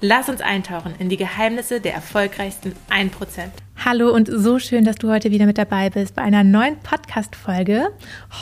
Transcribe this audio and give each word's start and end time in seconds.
Lass 0.00 0.28
uns 0.28 0.40
eintauchen 0.40 0.94
in 1.00 1.08
die 1.08 1.16
Geheimnisse 1.16 1.80
der 1.80 1.92
erfolgreichsten 1.92 2.72
1%. 2.88 3.10
Hallo 3.84 4.14
und 4.14 4.28
so 4.32 4.60
schön, 4.60 4.84
dass 4.84 4.94
du 4.94 5.10
heute 5.10 5.32
wieder 5.32 5.44
mit 5.44 5.58
dabei 5.58 5.90
bist 5.90 6.14
bei 6.14 6.22
einer 6.22 6.44
neuen 6.44 6.78
Podcast-Folge. 6.78 7.88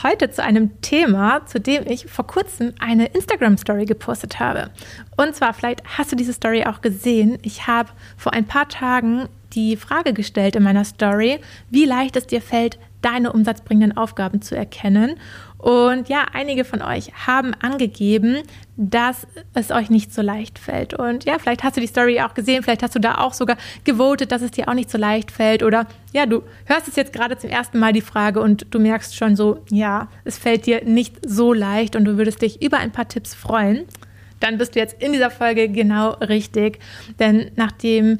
Heute 0.02 0.30
zu 0.30 0.42
einem 0.42 0.78
Thema, 0.82 1.46
zu 1.46 1.58
dem 1.58 1.86
ich 1.86 2.08
vor 2.08 2.26
kurzem 2.26 2.74
eine 2.78 3.06
Instagram-Story 3.06 3.86
gepostet 3.86 4.38
habe. 4.38 4.68
Und 5.16 5.34
zwar, 5.34 5.54
vielleicht 5.54 5.82
hast 5.96 6.12
du 6.12 6.16
diese 6.16 6.34
Story 6.34 6.64
auch 6.66 6.82
gesehen. 6.82 7.38
Ich 7.40 7.66
habe 7.66 7.88
vor 8.18 8.34
ein 8.34 8.44
paar 8.44 8.68
Tagen 8.68 9.26
die 9.54 9.78
Frage 9.78 10.12
gestellt 10.12 10.56
in 10.56 10.62
meiner 10.62 10.84
Story, 10.84 11.40
wie 11.70 11.86
leicht 11.86 12.16
es 12.16 12.26
dir 12.26 12.42
fällt, 12.42 12.78
deine 13.00 13.32
umsatzbringenden 13.32 13.96
Aufgaben 13.96 14.42
zu 14.42 14.56
erkennen. 14.56 15.16
Und 15.58 16.08
ja, 16.08 16.26
einige 16.32 16.64
von 16.64 16.82
euch 16.82 17.12
haben 17.26 17.54
angegeben, 17.54 18.42
dass 18.76 19.26
es 19.54 19.70
euch 19.70 19.88
nicht 19.88 20.12
so 20.12 20.20
leicht 20.20 20.58
fällt. 20.58 20.92
Und 20.94 21.24
ja, 21.24 21.38
vielleicht 21.38 21.64
hast 21.64 21.76
du 21.76 21.80
die 21.80 21.86
Story 21.86 22.20
auch 22.20 22.34
gesehen, 22.34 22.62
vielleicht 22.62 22.82
hast 22.82 22.94
du 22.94 22.98
da 22.98 23.18
auch 23.18 23.32
sogar 23.32 23.56
gewotet, 23.84 24.32
dass 24.32 24.42
es 24.42 24.50
dir 24.50 24.68
auch 24.68 24.74
nicht 24.74 24.90
so 24.90 24.98
leicht 24.98 25.30
fällt. 25.30 25.62
Oder 25.62 25.86
ja, 26.12 26.26
du 26.26 26.42
hörst 26.66 26.88
es 26.88 26.96
jetzt 26.96 27.12
gerade 27.12 27.38
zum 27.38 27.50
ersten 27.50 27.78
Mal 27.78 27.92
die 27.92 28.02
Frage 28.02 28.40
und 28.40 28.66
du 28.70 28.78
merkst 28.78 29.16
schon 29.16 29.34
so, 29.34 29.64
ja, 29.70 30.08
es 30.24 30.38
fällt 30.38 30.66
dir 30.66 30.84
nicht 30.84 31.16
so 31.26 31.52
leicht 31.52 31.96
und 31.96 32.04
du 32.04 32.18
würdest 32.18 32.42
dich 32.42 32.62
über 32.62 32.78
ein 32.78 32.92
paar 32.92 33.08
Tipps 33.08 33.34
freuen. 33.34 33.86
Dann 34.40 34.58
bist 34.58 34.74
du 34.74 34.78
jetzt 34.78 35.02
in 35.02 35.12
dieser 35.12 35.30
Folge 35.30 35.68
genau 35.68 36.10
richtig. 36.10 36.78
Denn 37.18 37.50
nachdem 37.56 38.18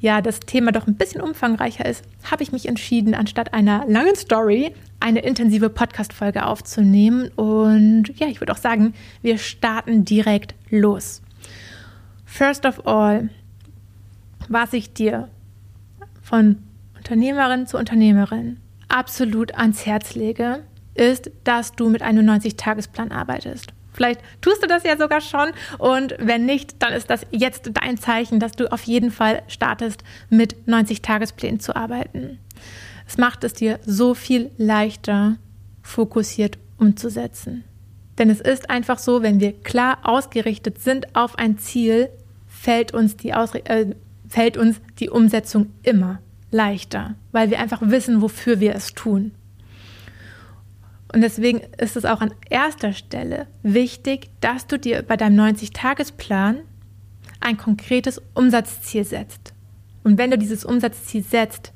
ja 0.00 0.22
das 0.22 0.40
Thema 0.40 0.72
doch 0.72 0.86
ein 0.86 0.94
bisschen 0.94 1.20
umfangreicher 1.20 1.84
ist, 1.84 2.02
habe 2.30 2.42
ich 2.42 2.52
mich 2.52 2.66
entschieden, 2.66 3.14
anstatt 3.14 3.52
einer 3.52 3.84
langen 3.86 4.16
Story 4.16 4.72
eine 5.00 5.20
intensive 5.20 5.70
Podcast-Folge 5.70 6.46
aufzunehmen. 6.46 7.28
Und 7.36 8.08
ja, 8.18 8.26
ich 8.28 8.40
würde 8.40 8.52
auch 8.52 8.58
sagen, 8.58 8.94
wir 9.22 9.38
starten 9.38 10.04
direkt 10.04 10.54
los. 10.70 11.22
First 12.24 12.66
of 12.66 12.86
all, 12.86 13.30
was 14.48 14.72
ich 14.72 14.92
dir 14.92 15.28
von 16.22 16.56
Unternehmerin 16.96 17.66
zu 17.66 17.78
Unternehmerin 17.78 18.58
absolut 18.88 19.54
ans 19.54 19.86
Herz 19.86 20.14
lege, 20.14 20.62
ist, 20.94 21.30
dass 21.44 21.72
du 21.72 21.88
mit 21.88 22.02
einem 22.02 22.28
90-Tagesplan 22.28 23.12
arbeitest. 23.12 23.72
Vielleicht 23.92 24.20
tust 24.40 24.62
du 24.62 24.66
das 24.66 24.84
ja 24.84 24.96
sogar 24.96 25.20
schon 25.20 25.50
und 25.78 26.14
wenn 26.18 26.46
nicht, 26.46 26.82
dann 26.82 26.92
ist 26.92 27.10
das 27.10 27.26
jetzt 27.30 27.70
dein 27.74 27.96
Zeichen, 27.96 28.38
dass 28.38 28.52
du 28.52 28.70
auf 28.70 28.84
jeden 28.84 29.10
Fall 29.10 29.42
startest, 29.48 30.04
mit 30.30 30.54
90-Tagesplänen 30.66 31.60
zu 31.60 31.74
arbeiten. 31.74 32.38
Es 33.08 33.16
macht 33.16 33.42
es 33.42 33.54
dir 33.54 33.80
so 33.86 34.14
viel 34.14 34.50
leichter, 34.58 35.38
fokussiert 35.82 36.58
umzusetzen. 36.76 37.64
Denn 38.18 38.28
es 38.28 38.40
ist 38.40 38.68
einfach 38.68 38.98
so, 38.98 39.22
wenn 39.22 39.40
wir 39.40 39.52
klar 39.52 40.00
ausgerichtet 40.02 40.82
sind 40.82 41.16
auf 41.16 41.38
ein 41.38 41.56
Ziel, 41.56 42.10
fällt 42.46 42.92
uns 42.92 43.16
die, 43.16 43.32
Ausre 43.32 43.64
äh, 43.64 43.94
fällt 44.28 44.58
uns 44.58 44.80
die 44.98 45.08
Umsetzung 45.08 45.72
immer 45.82 46.20
leichter, 46.50 47.14
weil 47.32 47.50
wir 47.50 47.60
einfach 47.60 47.80
wissen, 47.82 48.20
wofür 48.20 48.60
wir 48.60 48.74
es 48.74 48.92
tun. 48.92 49.32
Und 51.10 51.22
deswegen 51.22 51.60
ist 51.78 51.96
es 51.96 52.04
auch 52.04 52.20
an 52.20 52.34
erster 52.50 52.92
Stelle 52.92 53.46
wichtig, 53.62 54.28
dass 54.42 54.66
du 54.66 54.78
dir 54.78 55.02
bei 55.02 55.16
deinem 55.16 55.40
90-Tagesplan 55.40 56.58
ein 57.40 57.56
konkretes 57.56 58.20
Umsatzziel 58.34 59.04
setzt. 59.04 59.54
Und 60.04 60.18
wenn 60.18 60.30
du 60.30 60.36
dieses 60.36 60.66
Umsatzziel 60.66 61.22
setzt, 61.22 61.72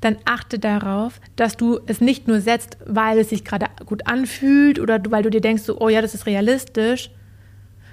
dann 0.00 0.16
achte 0.24 0.58
darauf, 0.58 1.20
dass 1.36 1.56
du 1.56 1.80
es 1.86 2.00
nicht 2.00 2.28
nur 2.28 2.40
setzt, 2.40 2.76
weil 2.84 3.18
es 3.18 3.30
sich 3.30 3.44
gerade 3.44 3.66
gut 3.86 4.06
anfühlt 4.06 4.78
oder 4.78 5.00
weil 5.10 5.22
du 5.22 5.30
dir 5.30 5.40
denkst, 5.40 5.62
so, 5.62 5.80
oh 5.80 5.88
ja, 5.88 6.02
das 6.02 6.14
ist 6.14 6.26
realistisch, 6.26 7.10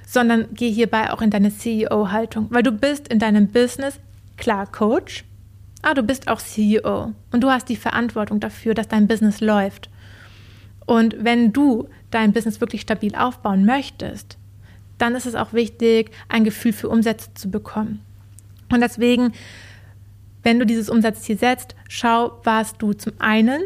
sondern 0.05 0.47
geh 0.53 0.71
hierbei 0.71 1.11
auch 1.11 1.21
in 1.21 1.29
deine 1.29 1.55
CEO-Haltung, 1.55 2.47
weil 2.49 2.63
du 2.63 2.71
bist 2.71 3.07
in 3.07 3.19
deinem 3.19 3.47
Business 3.47 3.99
klar 4.37 4.67
Coach, 4.71 5.23
aber 5.81 5.95
du 5.95 6.03
bist 6.03 6.27
auch 6.27 6.39
CEO 6.39 7.13
und 7.31 7.43
du 7.43 7.49
hast 7.49 7.69
die 7.69 7.75
Verantwortung 7.75 8.39
dafür, 8.39 8.73
dass 8.73 8.87
dein 8.87 9.07
Business 9.07 9.41
läuft. 9.41 9.89
Und 10.85 11.15
wenn 11.19 11.53
du 11.53 11.87
dein 12.11 12.33
Business 12.33 12.59
wirklich 12.61 12.81
stabil 12.81 13.15
aufbauen 13.15 13.65
möchtest, 13.65 14.37
dann 14.97 15.15
ist 15.15 15.25
es 15.25 15.35
auch 15.35 15.53
wichtig, 15.53 16.11
ein 16.29 16.43
Gefühl 16.43 16.73
für 16.73 16.89
Umsätze 16.89 17.33
zu 17.33 17.49
bekommen. 17.49 18.01
Und 18.71 18.81
deswegen, 18.81 19.33
wenn 20.43 20.59
du 20.59 20.65
dieses 20.65 20.89
Umsatzziel 20.89 21.37
setzt, 21.37 21.75
schau, 21.89 22.39
was 22.43 22.77
du 22.77 22.93
zum 22.93 23.13
einen 23.19 23.61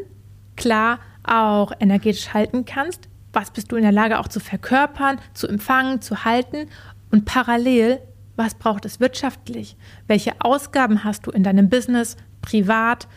klar 0.55 0.99
auch 1.23 1.71
energetisch 1.79 2.33
halten 2.33 2.65
kannst, 2.65 3.09
was 3.33 3.51
bist 3.51 3.71
du 3.71 3.75
in 3.75 3.83
der 3.83 3.91
Lage 3.91 4.19
auch 4.19 4.27
zu 4.27 4.39
verkörpern, 4.39 5.19
zu 5.33 5.47
empfangen, 5.47 6.01
zu 6.01 6.23
halten 6.23 6.69
und 7.11 7.25
parallel, 7.25 7.99
was 8.35 8.55
braucht 8.55 8.85
es 8.85 8.99
wirtschaftlich? 8.99 9.75
Welche 10.07 10.33
Ausgaben 10.39 11.03
hast 11.03 11.25
du 11.27 11.31
in 11.31 11.43
deinem 11.43 11.69
Business, 11.69 12.15
privat? 12.41 13.07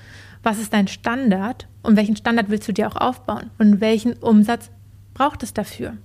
Was 0.43 0.59
ist 0.59 0.72
dein 0.72 0.88
Standard 0.88 1.69
und 1.82 1.97
welchen 1.97 2.16
Standard 2.16 2.49
willst 2.49 2.66
du 2.66 2.72
dir 2.72 2.88
auch 2.88 2.97
aufbauen 2.97 3.50
und 3.59 3.81
welchen 3.81 4.15
Umsatz 4.15 4.70
braucht 5.12 5.43
es 5.43 5.53
dafür? 5.53 5.99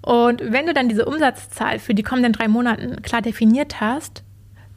Und 0.00 0.40
wenn 0.40 0.66
du 0.66 0.72
dann 0.72 0.88
diese 0.88 1.04
Umsatzzahl 1.04 1.80
für 1.80 1.94
die 1.94 2.04
kommenden 2.04 2.32
drei 2.32 2.46
Monate 2.46 2.96
klar 3.02 3.20
definiert 3.20 3.80
hast, 3.80 4.22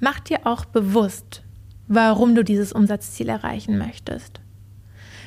mach 0.01 0.19
dir 0.19 0.45
auch 0.45 0.65
bewusst, 0.65 1.43
warum 1.87 2.35
du 2.35 2.43
dieses 2.43 2.73
Umsatzziel 2.73 3.29
erreichen 3.29 3.77
möchtest. 3.77 4.41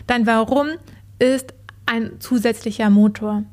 Dein 0.07 0.27
Warum 0.27 0.69
ist 1.19 1.55
ein 1.87 2.21
zusätzlicher 2.21 2.91
Motor. 2.91 3.45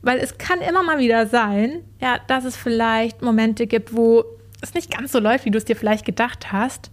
Weil 0.00 0.18
es 0.18 0.38
kann 0.38 0.60
immer 0.60 0.82
mal 0.82 0.98
wieder 0.98 1.26
sein, 1.26 1.82
ja, 2.00 2.18
dass 2.28 2.44
es 2.44 2.56
vielleicht 2.56 3.20
Momente 3.20 3.66
gibt, 3.66 3.94
wo 3.94 4.24
es 4.60 4.74
nicht 4.74 4.96
ganz 4.96 5.12
so 5.12 5.18
läuft, 5.18 5.44
wie 5.44 5.50
du 5.50 5.58
es 5.58 5.64
dir 5.64 5.76
vielleicht 5.76 6.04
gedacht 6.04 6.52
hast. 6.52 6.90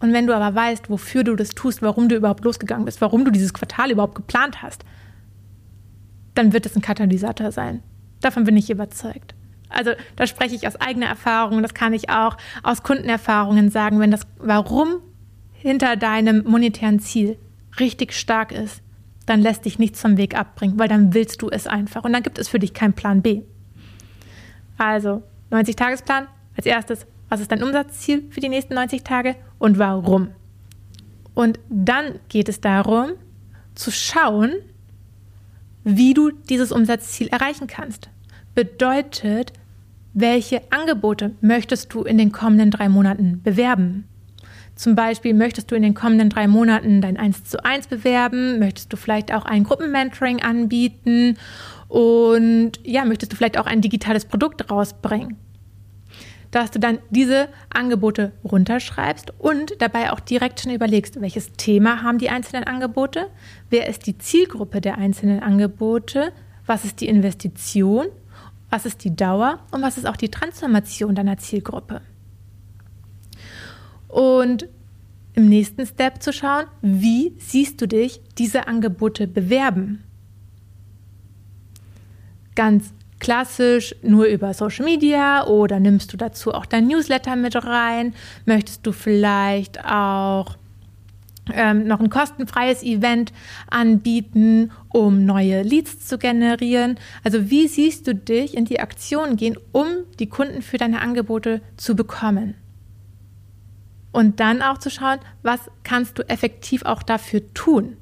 Und 0.00 0.12
wenn 0.12 0.26
du 0.26 0.34
aber 0.34 0.54
weißt, 0.54 0.90
wofür 0.90 1.24
du 1.24 1.36
das 1.36 1.50
tust, 1.50 1.80
warum 1.80 2.08
du 2.08 2.16
überhaupt 2.16 2.44
losgegangen 2.44 2.84
bist, 2.84 3.00
warum 3.00 3.24
du 3.24 3.30
dieses 3.30 3.54
Quartal 3.54 3.90
überhaupt 3.90 4.14
geplant 4.14 4.62
hast, 4.62 4.84
dann 6.34 6.52
wird 6.52 6.66
es 6.66 6.76
ein 6.76 6.82
Katalysator 6.82 7.50
sein. 7.50 7.82
Davon 8.20 8.44
bin 8.44 8.56
ich 8.56 8.68
überzeugt. 8.68 9.35
Also 9.68 9.92
da 10.14 10.26
spreche 10.26 10.54
ich 10.54 10.66
aus 10.66 10.76
eigener 10.76 11.06
Erfahrung, 11.06 11.62
das 11.62 11.74
kann 11.74 11.92
ich 11.92 12.10
auch 12.10 12.36
aus 12.62 12.82
Kundenerfahrungen 12.82 13.70
sagen, 13.70 14.00
wenn 14.00 14.10
das 14.10 14.26
Warum 14.38 15.00
hinter 15.52 15.96
deinem 15.96 16.44
monetären 16.44 17.00
Ziel 17.00 17.38
richtig 17.80 18.12
stark 18.12 18.52
ist, 18.52 18.82
dann 19.26 19.40
lässt 19.40 19.64
dich 19.64 19.78
nichts 19.78 20.00
vom 20.00 20.16
Weg 20.16 20.38
abbringen, 20.38 20.78
weil 20.78 20.88
dann 20.88 21.12
willst 21.12 21.42
du 21.42 21.50
es 21.50 21.66
einfach 21.66 22.04
und 22.04 22.12
dann 22.12 22.22
gibt 22.22 22.38
es 22.38 22.48
für 22.48 22.58
dich 22.58 22.74
keinen 22.74 22.92
Plan 22.92 23.22
B. 23.22 23.42
Also 24.78 25.22
90-Tagesplan, 25.50 26.28
als 26.56 26.66
erstes, 26.66 27.06
was 27.28 27.40
ist 27.40 27.50
dein 27.50 27.62
Umsatzziel 27.62 28.24
für 28.30 28.40
die 28.40 28.48
nächsten 28.48 28.74
90 28.74 29.02
Tage 29.02 29.36
und 29.58 29.78
warum? 29.78 30.28
Und 31.34 31.58
dann 31.68 32.20
geht 32.28 32.48
es 32.48 32.60
darum, 32.60 33.10
zu 33.74 33.90
schauen, 33.90 34.52
wie 35.84 36.14
du 36.14 36.30
dieses 36.30 36.72
Umsatzziel 36.72 37.28
erreichen 37.28 37.66
kannst. 37.66 38.08
Bedeutet, 38.56 39.52
welche 40.14 40.62
Angebote 40.70 41.32
möchtest 41.42 41.92
du 41.92 42.04
in 42.04 42.16
den 42.16 42.32
kommenden 42.32 42.70
drei 42.70 42.88
Monaten 42.88 43.42
bewerben? 43.42 44.08
Zum 44.74 44.94
Beispiel 44.94 45.34
möchtest 45.34 45.70
du 45.70 45.74
in 45.74 45.82
den 45.82 45.92
kommenden 45.92 46.30
drei 46.30 46.48
Monaten 46.48 47.02
dein 47.02 47.18
1 47.18 47.44
zu 47.44 47.62
1 47.62 47.88
bewerben? 47.88 48.58
Möchtest 48.58 48.90
du 48.90 48.96
vielleicht 48.96 49.30
auch 49.34 49.44
ein 49.44 49.64
Gruppenmentoring 49.64 50.42
anbieten? 50.42 51.36
Und 51.88 52.80
ja, 52.82 53.04
möchtest 53.04 53.32
du 53.32 53.36
vielleicht 53.36 53.58
auch 53.58 53.66
ein 53.66 53.82
digitales 53.82 54.24
Produkt 54.24 54.70
rausbringen? 54.70 55.36
dass 56.52 56.70
du 56.70 56.78
dann 56.78 57.00
diese 57.10 57.48
Angebote 57.68 58.32
runterschreibst 58.42 59.34
und 59.36 59.74
dabei 59.80 60.10
auch 60.12 60.20
direkt 60.20 60.60
schon 60.60 60.72
überlegst, 60.72 61.20
welches 61.20 61.52
Thema 61.52 62.02
haben 62.02 62.16
die 62.16 62.30
einzelnen 62.30 62.64
Angebote, 62.64 63.26
wer 63.68 63.88
ist 63.88 64.06
die 64.06 64.16
Zielgruppe 64.16 64.80
der 64.80 64.96
einzelnen 64.96 65.42
Angebote, 65.42 66.32
was 66.64 66.86
ist 66.86 67.02
die 67.02 67.08
Investition, 67.08 68.06
was 68.70 68.86
ist 68.86 69.04
die 69.04 69.14
Dauer 69.14 69.60
und 69.70 69.82
was 69.82 69.98
ist 69.98 70.06
auch 70.06 70.16
die 70.16 70.30
Transformation 70.30 71.14
deiner 71.14 71.38
Zielgruppe. 71.38 72.00
Und 74.08 74.68
im 75.34 75.48
nächsten 75.48 75.86
Step 75.86 76.22
zu 76.22 76.32
schauen, 76.32 76.64
wie 76.80 77.34
siehst 77.38 77.80
du 77.80 77.86
dich 77.86 78.20
diese 78.38 78.66
Angebote 78.66 79.26
bewerben? 79.26 80.02
Ganz 82.54 82.92
klassisch 83.18 83.94
nur 84.02 84.26
über 84.26 84.54
Social 84.54 84.84
Media 84.84 85.46
oder 85.46 85.78
nimmst 85.80 86.12
du 86.12 86.16
dazu 86.16 86.52
auch 86.52 86.66
dein 86.66 86.86
Newsletter 86.86 87.36
mit 87.36 87.54
rein? 87.64 88.14
Möchtest 88.46 88.86
du 88.86 88.92
vielleicht 88.92 89.84
auch 89.84 90.56
ähm, 91.52 91.86
noch 91.86 92.00
ein 92.00 92.10
kostenfreies 92.10 92.82
Event 92.82 93.32
anbieten, 93.70 94.72
um 94.88 95.24
neue 95.24 95.62
Leads 95.62 96.06
zu 96.06 96.18
generieren? 96.18 96.98
Also 97.24 97.50
wie 97.50 97.68
siehst 97.68 98.06
du 98.06 98.14
dich 98.14 98.56
in 98.56 98.64
die 98.64 98.80
Aktion 98.80 99.36
gehen, 99.36 99.56
um 99.72 99.86
die 100.18 100.28
Kunden 100.28 100.62
für 100.62 100.78
deine 100.78 101.00
Angebote 101.00 101.60
zu 101.76 101.94
bekommen? 101.94 102.54
Und 104.12 104.40
dann 104.40 104.62
auch 104.62 104.78
zu 104.78 104.90
schauen, 104.90 105.18
was 105.42 105.60
kannst 105.84 106.18
du 106.18 106.28
effektiv 106.28 106.84
auch 106.84 107.02
dafür 107.02 107.52
tun? 107.52 107.98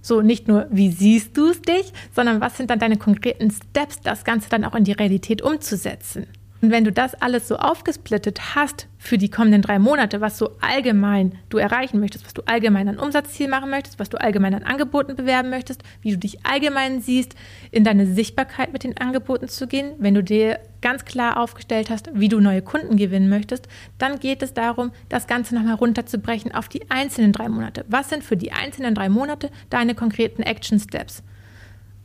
So 0.00 0.22
nicht 0.22 0.48
nur, 0.48 0.68
wie 0.70 0.90
siehst 0.92 1.36
du 1.36 1.48
es 1.48 1.60
dich, 1.60 1.92
sondern 2.14 2.40
was 2.40 2.56
sind 2.56 2.70
dann 2.70 2.78
deine 2.78 2.96
konkreten 2.96 3.50
Steps, 3.50 4.00
das 4.00 4.24
Ganze 4.24 4.48
dann 4.48 4.64
auch 4.64 4.74
in 4.74 4.84
die 4.84 4.92
Realität 4.92 5.42
umzusetzen. 5.42 6.26
Und 6.66 6.72
wenn 6.72 6.82
du 6.82 6.90
das 6.90 7.14
alles 7.14 7.46
so 7.46 7.58
aufgesplittet 7.58 8.56
hast 8.56 8.88
für 8.98 9.18
die 9.18 9.30
kommenden 9.30 9.62
drei 9.62 9.78
Monate, 9.78 10.20
was 10.20 10.36
so 10.36 10.50
allgemein 10.60 11.38
du 11.48 11.58
erreichen 11.58 12.00
möchtest, 12.00 12.24
was 12.24 12.34
du 12.34 12.42
allgemein 12.44 12.88
an 12.88 12.98
Umsatzziel 12.98 13.46
machen 13.46 13.70
möchtest, 13.70 14.00
was 14.00 14.10
du 14.10 14.20
allgemein 14.20 14.52
an 14.52 14.64
Angeboten 14.64 15.14
bewerben 15.14 15.48
möchtest, 15.48 15.84
wie 16.02 16.10
du 16.10 16.18
dich 16.18 16.44
allgemein 16.44 17.00
siehst, 17.00 17.36
in 17.70 17.84
deine 17.84 18.04
Sichtbarkeit 18.04 18.72
mit 18.72 18.82
den 18.82 18.98
Angeboten 18.98 19.46
zu 19.46 19.68
gehen, 19.68 19.92
wenn 20.00 20.14
du 20.14 20.24
dir 20.24 20.58
ganz 20.82 21.04
klar 21.04 21.38
aufgestellt 21.38 21.88
hast, 21.88 22.10
wie 22.14 22.28
du 22.28 22.40
neue 22.40 22.62
Kunden 22.62 22.96
gewinnen 22.96 23.28
möchtest, 23.28 23.68
dann 23.98 24.18
geht 24.18 24.42
es 24.42 24.52
darum, 24.52 24.90
das 25.08 25.28
Ganze 25.28 25.54
nochmal 25.54 25.76
runterzubrechen 25.76 26.52
auf 26.52 26.68
die 26.68 26.90
einzelnen 26.90 27.30
drei 27.30 27.48
Monate. 27.48 27.84
Was 27.86 28.08
sind 28.08 28.24
für 28.24 28.36
die 28.36 28.50
einzelnen 28.50 28.96
drei 28.96 29.08
Monate 29.08 29.50
deine 29.70 29.94
konkreten 29.94 30.42
Action 30.42 30.80
Steps? 30.80 31.22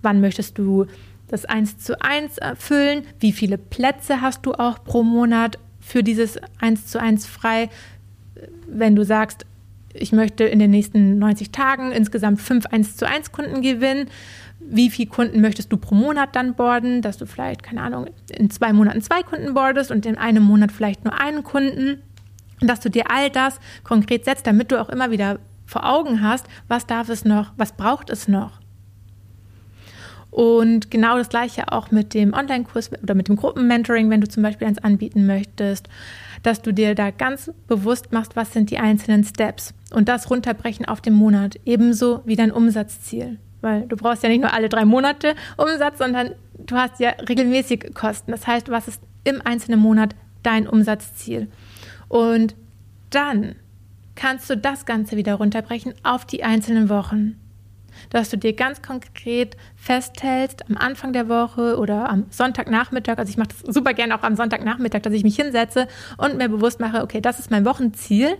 Wann 0.04 0.22
möchtest 0.22 0.60
du 0.60 0.86
das 1.32 1.46
eins 1.46 1.78
zu 1.78 2.00
eins 2.02 2.38
erfüllen? 2.38 3.04
Wie 3.20 3.32
viele 3.32 3.58
Plätze 3.58 4.22
hast 4.22 4.46
du 4.46 4.54
auch 4.54 4.84
pro 4.84 5.04
Monat 5.04 5.58
für 5.80 6.04
dieses 6.04 6.38
eins 6.60 6.88
zu 6.88 7.00
eins 7.00 7.26
frei? 7.26 7.70
Wenn 8.68 8.96
du 8.96 9.04
sagst, 9.04 9.46
ich 9.94 10.12
möchte 10.12 10.44
in 10.44 10.60
den 10.60 10.72
nächsten 10.72 11.20
90 11.20 11.52
Tagen 11.52 11.92
insgesamt 11.92 12.42
fünf 12.42 12.66
1 12.68 12.96
zu 12.98 13.08
1 13.08 13.32
Kunden 13.32 13.62
gewinnen. 13.62 14.10
Wie 14.60 14.90
viele 14.90 15.10
Kunden 15.10 15.42
möchtest 15.42 15.72
du 15.72 15.78
pro 15.78 15.96
Monat 15.96 16.36
dann 16.36 16.54
borden? 16.54 17.02
Dass 17.02 17.18
du 17.18 17.26
vielleicht, 17.26 17.64
keine 17.64 17.82
Ahnung, 17.82 18.08
in 18.30 18.50
zwei 18.50 18.74
Monaten 18.74 19.02
zwei 19.02 19.24
Kunden 19.24 19.54
bordest 19.54 19.92
und 19.92 20.06
in 20.06 20.18
einem 20.18 20.44
Monat 20.44 20.72
vielleicht 20.72 21.04
nur 21.04 21.20
einen 21.20 21.44
Kunden. 21.44 22.02
Dass 22.60 22.80
du 22.80 22.90
dir 22.90 23.10
all 23.10 23.30
das 23.30 23.60
konkret 23.84 24.24
setzt, 24.24 24.46
damit 24.46 24.72
du 24.72 24.80
auch 24.80 24.90
immer 24.90 25.12
wieder 25.12 25.40
vor 25.66 25.90
Augen 25.90 26.22
hast, 26.22 26.46
was 26.68 26.86
darf 26.86 27.10
es 27.10 27.26
noch, 27.26 27.54
was 27.58 27.72
braucht 27.74 28.10
es 28.10 28.28
noch. 28.28 28.61
Und 30.32 30.90
genau 30.90 31.18
das 31.18 31.28
gleiche 31.28 31.72
auch 31.74 31.92
mit 31.92 32.14
dem 32.14 32.34
Online-Kurs 32.34 32.92
oder 33.04 33.16
mit 33.16 33.28
dem 33.28 33.36
Gruppenmentoring, 33.36 34.10
wenn 34.10 34.22
du 34.22 34.30
zum 34.30 34.42
Beispiel 34.42 34.66
eins 34.66 34.82
anbieten 34.82 35.26
möchtest, 35.26 35.90
dass 36.42 36.62
du 36.62 36.72
dir 36.72 36.96
da 36.96 37.12
ganz 37.12 37.52
bewusst 37.68 38.14
machst, 38.14 38.36
was 38.38 38.54
sind 38.54 38.72
die 38.72 38.80
einzelnen 38.80 39.26
Steps 39.26 39.74
und 39.92 40.08
das 40.08 40.30
runterbrechen 40.30 40.86
auf 40.86 41.02
den 41.02 41.14
Monat, 41.14 41.60
ebenso 41.66 42.22
wie 42.26 42.38
dein 42.38 42.52
Umsatzziel. 42.52 43.38
Weil 43.60 43.82
du 43.88 43.98
brauchst 43.98 44.24
ja 44.24 44.30
nicht 44.30 44.42
nur 44.42 44.54
alle 44.54 44.70
drei 44.70 44.86
Monate 44.86 45.36
Umsatz, 45.58 46.00
sondern 46.00 46.32
du 46.58 46.78
hast 46.78 47.00
ja 47.00 47.10
regelmäßig 47.28 47.94
Kosten. 47.94 48.32
Das 48.32 48.48
heißt, 48.48 48.70
was 48.70 48.88
ist 48.88 49.02
im 49.26 49.42
einzelnen 49.44 49.80
Monat 49.80 50.16
dein 50.44 50.68
Umsatzziel? 50.68 51.48
Und 52.08 52.56
dann 53.12 53.56
kannst 54.16 54.50
du 54.50 54.58
das 54.58 54.86
Ganze 54.86 55.18
wieder 55.18 55.36
runterbrechen 55.36 55.94
auf 56.04 56.26
die 56.26 56.44
einzelnen 56.44 56.90
Wochen 56.90 57.41
dass 58.10 58.30
du 58.30 58.38
dir 58.38 58.54
ganz 58.54 58.82
konkret 58.82 59.58
festhältst 59.76 60.70
am 60.70 60.78
Anfang 60.78 61.14
der 61.14 61.30
Woche 61.30 61.78
oder 61.78 62.10
am 62.10 62.26
Sonntagnachmittag, 62.30 63.18
also 63.18 63.30
ich 63.30 63.38
mache 63.38 63.50
das 63.50 63.74
super 63.74 63.94
gerne 63.94 64.16
auch 64.16 64.24
am 64.24 64.36
Sonntagnachmittag, 64.36 65.02
dass 65.02 65.14
ich 65.14 65.24
mich 65.24 65.36
hinsetze 65.36 65.88
und 66.18 66.38
mir 66.38 66.50
bewusst 66.50 66.80
mache, 66.80 67.04
okay, 67.04 67.22
das 67.22 67.40
ist 67.40 67.52
mein 67.52 67.66
Wochenziel, 67.66 68.38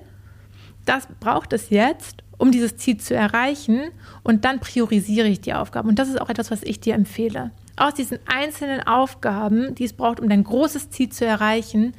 das 0.86 1.08
braucht 1.20 1.54
es 1.54 1.70
jetzt, 1.70 2.24
um 2.38 2.52
dieses 2.52 2.78
Ziel 2.78 2.98
zu 2.98 3.14
erreichen 3.14 3.82
und 4.24 4.46
dann 4.46 4.60
priorisiere 4.60 5.28
ich 5.28 5.42
die 5.42 5.54
Aufgaben 5.54 5.90
und 5.90 6.00
das 6.00 6.10
ist 6.10 6.20
auch 6.20 6.30
etwas, 6.30 6.52
was 6.52 6.64
ich 6.64 6.80
dir 6.80 6.96
empfehle. 6.96 7.52
Aus 7.78 7.94
diesen 7.94 8.20
einzelnen 8.26 8.82
Aufgaben, 8.82 9.76
die 9.76 9.86
es 9.86 9.94
braucht, 9.94 10.20
um 10.20 10.28
dein 10.28 10.44
großes 10.44 10.90
Ziel 10.90 11.10
zu 11.10 11.26
erreichen, 11.26 11.94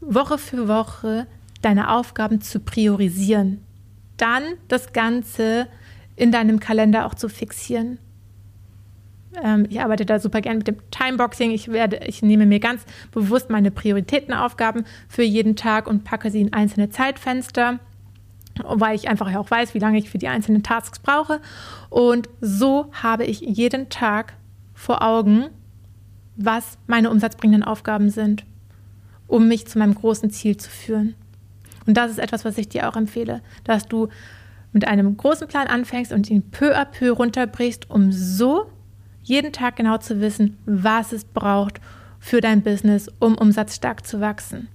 Woche 0.00 0.38
für 0.38 0.68
Woche 0.68 1.26
deine 1.62 1.90
Aufgaben 1.90 2.40
zu 2.40 2.60
priorisieren. 2.60 3.60
Dann 4.16 4.42
das 4.68 4.92
Ganze 4.92 5.68
in 6.16 6.32
deinem 6.32 6.60
Kalender 6.60 7.06
auch 7.06 7.14
zu 7.14 7.28
fixieren. 7.28 7.98
Ähm, 9.42 9.66
ich 9.68 9.80
arbeite 9.80 10.06
da 10.06 10.18
super 10.18 10.40
gern 10.40 10.58
mit 10.58 10.68
dem 10.68 10.76
Timeboxing. 10.90 11.50
Ich 11.50 11.68
werde, 11.68 12.00
ich 12.06 12.22
nehme 12.22 12.46
mir 12.46 12.60
ganz 12.60 12.84
bewusst 13.12 13.50
meine 13.50 13.70
Prioritätenaufgaben 13.70 14.84
für 15.08 15.22
jeden 15.22 15.56
Tag 15.56 15.86
und 15.86 16.04
packe 16.04 16.30
sie 16.30 16.40
in 16.40 16.52
einzelne 16.52 16.90
Zeitfenster, 16.90 17.78
weil 18.64 18.96
ich 18.96 19.08
einfach 19.08 19.34
auch 19.34 19.50
weiß, 19.50 19.74
wie 19.74 19.78
lange 19.78 19.98
ich 19.98 20.10
für 20.10 20.18
die 20.18 20.28
einzelnen 20.28 20.62
Tasks 20.62 20.98
brauche. 20.98 21.40
Und 21.90 22.28
so 22.40 22.90
habe 22.92 23.24
ich 23.24 23.40
jeden 23.40 23.88
Tag 23.88 24.34
vor 24.74 25.02
Augen, 25.02 25.48
was 26.36 26.78
meine 26.86 27.10
umsatzbringenden 27.10 27.64
Aufgaben 27.64 28.10
sind, 28.10 28.44
um 29.26 29.48
mich 29.48 29.66
zu 29.66 29.78
meinem 29.78 29.94
großen 29.94 30.30
Ziel 30.30 30.56
zu 30.56 30.70
führen. 30.70 31.14
Und 31.86 31.96
das 31.96 32.10
ist 32.10 32.18
etwas, 32.18 32.44
was 32.44 32.58
ich 32.58 32.68
dir 32.68 32.88
auch 32.88 32.96
empfehle, 32.96 33.42
dass 33.64 33.86
du 33.86 34.08
mit 34.76 34.86
einem 34.86 35.16
großen 35.16 35.48
Plan 35.48 35.68
anfängst 35.68 36.12
und 36.12 36.28
ihn 36.28 36.50
peu 36.50 36.76
à 36.76 36.84
peu 36.84 37.10
runterbrichst, 37.10 37.88
um 37.88 38.12
so 38.12 38.70
jeden 39.22 39.50
Tag 39.50 39.76
genau 39.76 39.96
zu 39.96 40.20
wissen, 40.20 40.58
was 40.66 41.12
es 41.12 41.24
braucht 41.24 41.80
für 42.18 42.42
dein 42.42 42.60
Business, 42.60 43.10
um 43.18 43.38
umsatzstark 43.38 44.06
zu 44.06 44.20
wachsen. 44.20 44.68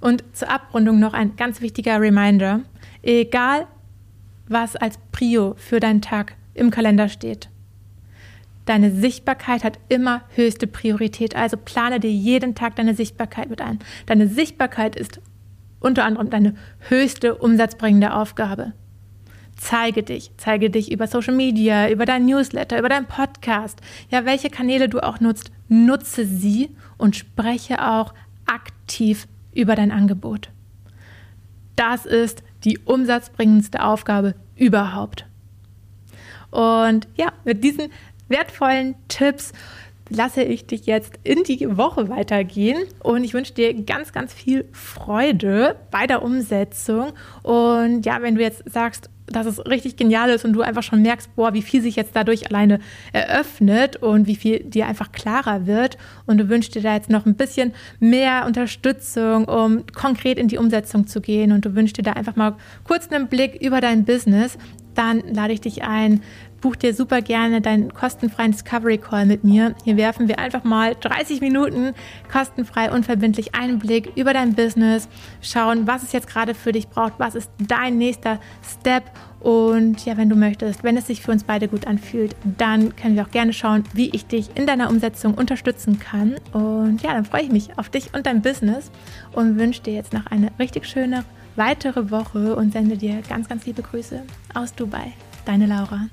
Und 0.00 0.24
zur 0.32 0.50
Abrundung 0.50 0.98
noch 0.98 1.14
ein 1.14 1.36
ganz 1.36 1.60
wichtiger 1.60 2.00
Reminder. 2.00 2.62
Egal, 3.02 3.68
was 4.48 4.74
als 4.74 4.98
Prio 5.12 5.54
für 5.56 5.78
deinen 5.78 6.02
Tag 6.02 6.34
im 6.52 6.72
Kalender 6.72 7.08
steht. 7.08 7.50
Deine 8.64 8.90
Sichtbarkeit 8.90 9.62
hat 9.62 9.78
immer 9.90 10.22
höchste 10.34 10.66
Priorität, 10.66 11.36
also 11.36 11.56
plane 11.56 12.00
dir 12.00 12.10
jeden 12.10 12.56
Tag 12.56 12.74
deine 12.74 12.96
Sichtbarkeit 12.96 13.48
mit 13.48 13.60
ein. 13.60 13.78
Deine 14.06 14.26
Sichtbarkeit 14.26 14.96
ist 14.96 15.20
unter 15.82 16.04
anderem 16.04 16.30
deine 16.30 16.54
höchste 16.88 17.34
umsatzbringende 17.34 18.14
Aufgabe. 18.14 18.72
Zeige 19.56 20.02
dich, 20.02 20.32
zeige 20.38 20.70
dich 20.70 20.90
über 20.90 21.06
Social 21.06 21.34
Media, 21.34 21.88
über 21.88 22.04
dein 22.04 22.26
Newsletter, 22.26 22.78
über 22.78 22.88
deinen 22.88 23.06
Podcast. 23.06 23.80
Ja, 24.10 24.24
welche 24.24 24.50
Kanäle 24.50 24.88
du 24.88 25.00
auch 25.00 25.20
nutzt, 25.20 25.52
nutze 25.68 26.26
sie 26.26 26.70
und 26.98 27.14
spreche 27.16 27.86
auch 27.86 28.12
aktiv 28.46 29.28
über 29.52 29.76
dein 29.76 29.92
Angebot. 29.92 30.50
Das 31.76 32.06
ist 32.06 32.42
die 32.64 32.78
umsatzbringendste 32.78 33.84
Aufgabe 33.84 34.34
überhaupt. 34.56 35.26
Und 36.50 37.08
ja, 37.16 37.32
mit 37.44 37.64
diesen 37.64 37.90
wertvollen 38.28 38.94
Tipps 39.08 39.52
lasse 40.14 40.42
ich 40.42 40.66
dich 40.66 40.86
jetzt 40.86 41.14
in 41.24 41.42
die 41.44 41.76
Woche 41.76 42.08
weitergehen 42.08 42.78
und 43.00 43.24
ich 43.24 43.34
wünsche 43.34 43.54
dir 43.54 43.74
ganz, 43.84 44.12
ganz 44.12 44.32
viel 44.32 44.64
Freude 44.72 45.76
bei 45.90 46.06
der 46.06 46.22
Umsetzung. 46.22 47.12
Und 47.42 48.04
ja, 48.04 48.22
wenn 48.22 48.34
du 48.34 48.42
jetzt 48.42 48.62
sagst, 48.70 49.10
dass 49.26 49.46
es 49.46 49.64
richtig 49.66 49.96
genial 49.96 50.30
ist 50.30 50.44
und 50.44 50.52
du 50.52 50.62
einfach 50.62 50.82
schon 50.82 51.02
merkst, 51.02 51.34
boah, 51.36 51.54
wie 51.54 51.62
viel 51.62 51.82
sich 51.82 51.96
jetzt 51.96 52.14
dadurch 52.14 52.48
alleine 52.48 52.80
eröffnet 53.12 53.96
und 53.96 54.26
wie 54.26 54.36
viel 54.36 54.60
dir 54.60 54.86
einfach 54.86 55.12
klarer 55.12 55.66
wird 55.66 55.96
und 56.26 56.38
du 56.38 56.48
wünschst 56.48 56.74
dir 56.74 56.82
da 56.82 56.94
jetzt 56.94 57.10
noch 57.10 57.26
ein 57.26 57.34
bisschen 57.34 57.72
mehr 57.98 58.44
Unterstützung, 58.46 59.46
um 59.46 59.84
konkret 59.94 60.38
in 60.38 60.48
die 60.48 60.58
Umsetzung 60.58 61.06
zu 61.06 61.20
gehen 61.20 61.52
und 61.52 61.64
du 61.64 61.74
wünschst 61.74 61.98
dir 61.98 62.02
da 62.02 62.12
einfach 62.12 62.36
mal 62.36 62.56
kurz 62.84 63.10
einen 63.10 63.28
Blick 63.28 63.60
über 63.62 63.80
dein 63.80 64.04
Business, 64.04 64.58
dann 64.94 65.22
lade 65.32 65.52
ich 65.52 65.60
dich 65.60 65.82
ein, 65.82 66.22
buch 66.60 66.76
dir 66.76 66.94
super 66.94 67.20
gerne 67.20 67.60
deinen 67.60 67.92
kostenfreien 67.92 68.52
Discovery 68.52 68.96
Call 68.98 69.26
mit 69.26 69.44
mir. 69.44 69.74
Hier 69.84 69.96
werfen 69.96 70.28
wir 70.28 70.38
einfach 70.38 70.64
mal 70.64 70.94
30 71.00 71.40
Minuten 71.40 71.92
kostenfrei, 72.30 72.90
unverbindlich 72.90 73.54
Einblick 73.54 74.12
über 74.16 74.32
dein 74.32 74.54
Business, 74.54 75.08
schauen, 75.42 75.86
was 75.86 76.02
es 76.02 76.12
jetzt 76.12 76.28
gerade 76.28 76.54
für 76.54 76.72
dich 76.72 76.88
braucht, 76.88 77.14
was 77.18 77.34
ist 77.34 77.50
dein 77.58 77.98
nächster 77.98 78.38
Step 78.62 79.04
und 79.42 80.04
ja, 80.06 80.16
wenn 80.16 80.28
du 80.28 80.36
möchtest, 80.36 80.84
wenn 80.84 80.96
es 80.96 81.08
sich 81.08 81.20
für 81.20 81.32
uns 81.32 81.42
beide 81.42 81.66
gut 81.66 81.88
anfühlt, 81.88 82.36
dann 82.44 82.94
können 82.94 83.16
wir 83.16 83.24
auch 83.24 83.30
gerne 83.30 83.52
schauen, 83.52 83.82
wie 83.92 84.10
ich 84.10 84.26
dich 84.26 84.50
in 84.54 84.66
deiner 84.66 84.88
Umsetzung 84.88 85.34
unterstützen 85.34 85.98
kann. 85.98 86.36
Und 86.52 87.02
ja, 87.02 87.12
dann 87.12 87.24
freue 87.24 87.42
ich 87.42 87.50
mich 87.50 87.76
auf 87.76 87.88
dich 87.88 88.14
und 88.14 88.26
dein 88.26 88.40
Business 88.40 88.92
und 89.32 89.58
wünsche 89.58 89.82
dir 89.82 89.94
jetzt 89.94 90.12
noch 90.12 90.26
eine 90.26 90.52
richtig 90.60 90.86
schöne 90.86 91.24
weitere 91.56 92.10
Woche 92.10 92.56
und 92.56 92.72
sende 92.72 92.96
dir 92.96 93.22
ganz, 93.28 93.48
ganz 93.48 93.66
liebe 93.66 93.82
Grüße 93.82 94.22
aus 94.54 94.74
Dubai. 94.74 95.12
Deine 95.44 95.66
Laura. 95.66 96.08